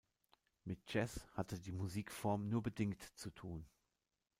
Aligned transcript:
Mit 0.63 0.91
Jazz 0.91 1.27
hatte 1.35 1.59
die 1.59 1.71
Musikform 1.71 2.49
nur 2.49 2.63
bedingt 2.63 3.03
zu 3.19 3.29
tun. 3.29 3.67